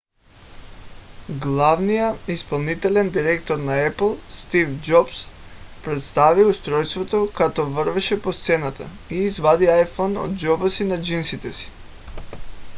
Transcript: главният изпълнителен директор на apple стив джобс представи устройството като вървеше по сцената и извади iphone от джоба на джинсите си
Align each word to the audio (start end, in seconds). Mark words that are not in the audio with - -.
главният 1.29 2.27
изпълнителен 2.29 3.09
директор 3.09 3.57
на 3.57 3.71
apple 3.89 4.17
стив 4.29 4.69
джобс 4.81 5.25
представи 5.83 6.45
устройството 6.45 7.29
като 7.35 7.69
вървеше 7.69 8.21
по 8.21 8.33
сцената 8.33 8.89
и 9.09 9.15
извади 9.15 9.65
iphone 9.65 10.17
от 10.25 10.35
джоба 10.35 10.67
на 10.95 11.01
джинсите 11.01 11.51
си 11.53 11.67